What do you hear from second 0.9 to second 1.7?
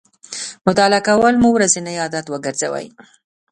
کول مو